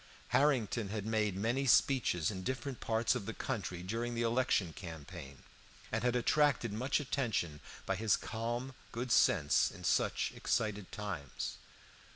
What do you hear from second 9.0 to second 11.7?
sense in such excited times.